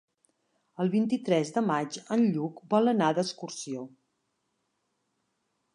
[0.83, 3.87] El vint-i-tres de maig en Lluc vol anar d'excursió.